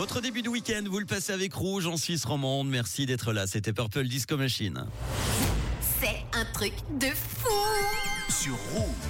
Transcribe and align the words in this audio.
Votre 0.00 0.22
début 0.22 0.40
de 0.40 0.48
week-end, 0.48 0.82
vous 0.86 0.98
le 0.98 1.04
passez 1.04 1.30
avec 1.30 1.52
Rouge 1.52 1.86
en 1.86 1.98
Suisse 1.98 2.24
romande. 2.24 2.70
Merci 2.70 3.04
d'être 3.04 3.34
là. 3.34 3.46
C'était 3.46 3.74
Purple 3.74 4.04
Disco 4.04 4.38
Machine. 4.38 4.86
C'est 6.00 6.24
un 6.32 6.46
truc 6.54 6.72
de 6.98 7.08
fou 7.08 7.50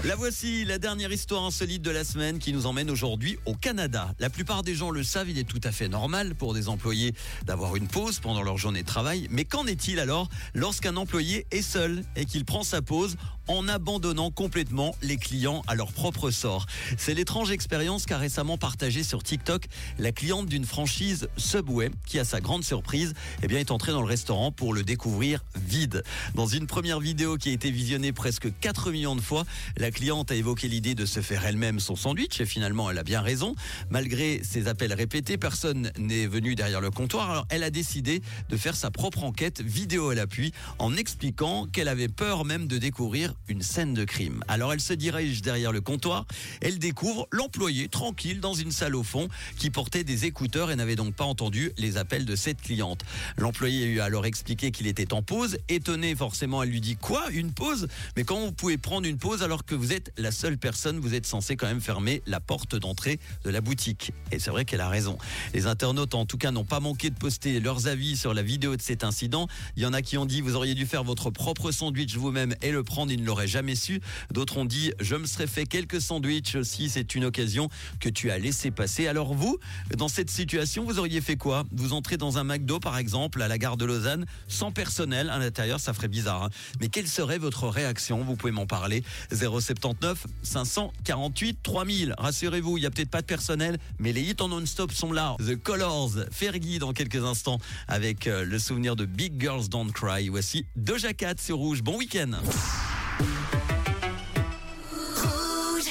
La 0.04 0.16
voici, 0.16 0.64
la 0.64 0.78
dernière 0.78 1.12
histoire 1.12 1.44
insolite 1.44 1.82
de 1.82 1.90
la 1.90 2.04
semaine 2.04 2.38
qui 2.38 2.54
nous 2.54 2.64
emmène 2.64 2.90
aujourd'hui 2.90 3.38
au 3.44 3.54
Canada. 3.54 4.14
La 4.18 4.30
plupart 4.30 4.62
des 4.62 4.74
gens 4.74 4.90
le 4.90 5.04
savent, 5.04 5.28
il 5.28 5.38
est 5.38 5.44
tout 5.44 5.60
à 5.62 5.72
fait 5.72 5.88
normal 5.88 6.34
pour 6.34 6.54
des 6.54 6.70
employés 6.70 7.12
d'avoir 7.44 7.76
une 7.76 7.86
pause 7.86 8.18
pendant 8.18 8.42
leur 8.42 8.56
journée 8.56 8.80
de 8.80 8.86
travail. 8.86 9.28
Mais 9.30 9.44
qu'en 9.44 9.66
est-il 9.66 10.00
alors 10.00 10.30
lorsqu'un 10.54 10.96
employé 10.96 11.46
est 11.50 11.60
seul 11.60 12.02
et 12.16 12.24
qu'il 12.24 12.46
prend 12.46 12.62
sa 12.62 12.80
pause 12.80 13.16
en 13.46 13.66
abandonnant 13.68 14.30
complètement 14.30 14.94
les 15.02 15.18
clients 15.18 15.62
à 15.66 15.74
leur 15.74 15.92
propre 15.92 16.30
sort? 16.30 16.64
C'est 16.96 17.12
l'étrange 17.12 17.50
expérience 17.50 18.06
qu'a 18.06 18.16
récemment 18.16 18.56
partagée 18.56 19.02
sur 19.02 19.22
TikTok 19.22 19.66
la 19.98 20.12
cliente 20.12 20.46
d'une 20.46 20.64
franchise 20.64 21.28
Subway 21.36 21.90
qui, 22.06 22.18
à 22.18 22.24
sa 22.24 22.40
grande 22.40 22.64
surprise, 22.64 23.12
eh 23.42 23.48
bien, 23.48 23.58
est 23.58 23.70
entrée 23.70 23.92
dans 23.92 24.00
le 24.00 24.08
restaurant 24.08 24.50
pour 24.50 24.72
le 24.72 24.82
découvrir 24.82 25.44
vide. 25.56 26.04
Dans 26.34 26.46
une 26.46 26.66
première 26.66 27.00
vidéo 27.00 27.36
qui 27.36 27.50
a 27.50 27.52
été 27.52 27.70
visionnée 27.70 28.12
presque 28.12 28.48
4 28.60 28.90
millions 28.90 29.09
de 29.16 29.20
fois, 29.20 29.44
la 29.76 29.90
cliente 29.90 30.30
a 30.30 30.34
évoqué 30.34 30.68
l'idée 30.68 30.94
de 30.94 31.06
se 31.06 31.20
faire 31.20 31.44
elle-même 31.44 31.80
son 31.80 31.96
sandwich 31.96 32.40
et 32.40 32.46
finalement 32.46 32.90
elle 32.90 32.98
a 32.98 33.02
bien 33.02 33.20
raison. 33.20 33.54
Malgré 33.90 34.40
ses 34.42 34.68
appels 34.68 34.92
répétés, 34.92 35.38
personne 35.38 35.90
n'est 35.98 36.26
venu 36.26 36.54
derrière 36.54 36.80
le 36.80 36.90
comptoir. 36.90 37.30
Alors 37.30 37.46
elle 37.50 37.62
a 37.62 37.70
décidé 37.70 38.22
de 38.48 38.56
faire 38.56 38.76
sa 38.76 38.90
propre 38.90 39.24
enquête 39.24 39.60
vidéo 39.60 40.10
à 40.10 40.14
l'appui 40.14 40.52
en 40.78 40.96
expliquant 40.96 41.66
qu'elle 41.66 41.88
avait 41.88 42.08
peur 42.08 42.44
même 42.44 42.66
de 42.66 42.78
découvrir 42.78 43.34
une 43.48 43.62
scène 43.62 43.94
de 43.94 44.04
crime. 44.04 44.42
Alors 44.48 44.72
elle 44.72 44.80
se 44.80 44.92
dirige 44.92 45.42
derrière 45.42 45.72
le 45.72 45.80
comptoir, 45.80 46.26
elle 46.60 46.78
découvre 46.78 47.28
l'employé 47.30 47.88
tranquille 47.88 48.40
dans 48.40 48.54
une 48.54 48.72
salle 48.72 48.96
au 48.96 49.02
fond 49.02 49.28
qui 49.56 49.70
portait 49.70 50.04
des 50.04 50.24
écouteurs 50.24 50.70
et 50.70 50.76
n'avait 50.76 50.96
donc 50.96 51.14
pas 51.14 51.24
entendu 51.24 51.72
les 51.76 51.96
appels 51.96 52.24
de 52.24 52.36
cette 52.36 52.60
cliente. 52.60 53.02
L'employé 53.36 54.00
a 54.00 54.04
alors 54.04 54.26
expliqué 54.26 54.70
qu'il 54.70 54.86
était 54.86 55.12
en 55.12 55.22
pause. 55.22 55.58
Étonné 55.68 56.14
forcément, 56.14 56.62
elle 56.62 56.70
lui 56.70 56.80
dit 56.80 56.96
quoi? 56.96 57.30
Une 57.30 57.52
pause? 57.52 57.88
Mais 58.16 58.24
comment 58.24 58.46
vous 58.46 58.52
pouvez 58.52 58.78
prendre 58.78 58.99
une 59.04 59.18
pause 59.18 59.42
alors 59.42 59.64
que 59.64 59.74
vous 59.74 59.92
êtes 59.92 60.12
la 60.16 60.32
seule 60.32 60.58
personne, 60.58 60.98
vous 60.98 61.14
êtes 61.14 61.26
censé 61.26 61.56
quand 61.56 61.66
même 61.66 61.80
fermer 61.80 62.22
la 62.26 62.40
porte 62.40 62.76
d'entrée 62.76 63.18
de 63.44 63.50
la 63.50 63.60
boutique. 63.60 64.12
Et 64.32 64.38
c'est 64.38 64.50
vrai 64.50 64.64
qu'elle 64.64 64.80
a 64.80 64.88
raison. 64.88 65.18
Les 65.54 65.66
internautes 65.66 66.14
en 66.14 66.26
tout 66.26 66.38
cas 66.38 66.50
n'ont 66.50 66.64
pas 66.64 66.80
manqué 66.80 67.10
de 67.10 67.14
poster 67.14 67.60
leurs 67.60 67.86
avis 67.86 68.16
sur 68.16 68.34
la 68.34 68.42
vidéo 68.42 68.76
de 68.76 68.82
cet 68.82 69.04
incident. 69.04 69.48
Il 69.76 69.82
y 69.82 69.86
en 69.86 69.92
a 69.92 70.02
qui 70.02 70.18
ont 70.18 70.26
dit 70.26 70.40
vous 70.40 70.56
auriez 70.56 70.74
dû 70.74 70.86
faire 70.86 71.04
votre 71.04 71.30
propre 71.30 71.70
sandwich 71.70 72.16
vous-même 72.16 72.54
et 72.62 72.72
le 72.72 72.82
prendre, 72.82 73.12
ils 73.12 73.20
ne 73.20 73.26
l'auraient 73.26 73.48
jamais 73.48 73.74
su. 73.74 74.00
D'autres 74.32 74.58
ont 74.58 74.64
dit 74.64 74.92
je 75.00 75.16
me 75.16 75.26
serais 75.26 75.46
fait 75.46 75.66
quelques 75.66 76.00
sandwichs 76.00 76.54
aussi, 76.54 76.88
c'est 76.88 77.14
une 77.14 77.24
occasion 77.24 77.68
que 78.00 78.08
tu 78.08 78.30
as 78.30 78.38
laissé 78.38 78.70
passer. 78.70 79.06
Alors 79.06 79.34
vous, 79.34 79.58
dans 79.96 80.08
cette 80.08 80.30
situation, 80.30 80.84
vous 80.84 80.98
auriez 80.98 81.20
fait 81.20 81.36
quoi? 81.36 81.64
Vous 81.72 81.92
entrez 81.92 82.16
dans 82.16 82.38
un 82.38 82.44
McDo 82.44 82.80
par 82.80 82.98
exemple 82.98 83.40
à 83.42 83.48
la 83.48 83.58
gare 83.58 83.76
de 83.76 83.84
Lausanne 83.84 84.26
sans 84.48 84.72
personnel 84.72 85.30
à 85.30 85.38
l'intérieur, 85.38 85.80
ça 85.80 85.92
ferait 85.92 86.08
bizarre. 86.08 86.44
Hein. 86.44 86.50
Mais 86.80 86.88
quelle 86.88 87.08
serait 87.08 87.38
votre 87.38 87.68
réaction? 87.68 88.22
Vous 88.24 88.36
pouvez 88.36 88.52
m'en 88.52 88.66
parler. 88.66 88.89
079 89.32 90.26
548 90.42 91.58
3000. 91.62 92.14
Rassurez-vous, 92.18 92.78
il 92.78 92.82
y 92.82 92.86
a 92.86 92.90
peut-être 92.90 93.10
pas 93.10 93.20
de 93.20 93.26
personnel, 93.26 93.78
mais 93.98 94.12
les 94.12 94.22
hits 94.22 94.36
en 94.40 94.48
non-stop 94.48 94.92
sont 94.92 95.12
là. 95.12 95.36
The 95.38 95.56
Colors, 95.56 96.10
Fergie 96.30 96.78
dans 96.78 96.92
quelques 96.92 97.24
instants 97.24 97.58
avec 97.88 98.26
euh, 98.26 98.44
le 98.44 98.58
souvenir 98.58 98.96
de 98.96 99.04
Big 99.04 99.40
Girls 99.40 99.68
Don't 99.68 99.92
Cry. 99.92 100.28
Voici 100.28 100.66
Doja 100.76 101.12
Cat 101.12 101.34
sur 101.38 101.56
Rouge. 101.56 101.82
Bon 101.82 101.96
week-end. 101.96 102.30